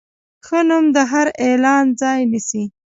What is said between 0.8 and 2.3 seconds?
د هر اعلان ځای